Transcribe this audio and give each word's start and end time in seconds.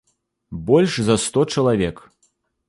Больш 0.69 0.95
за 1.09 1.17
сто 1.27 1.45
чалавек. 1.53 2.03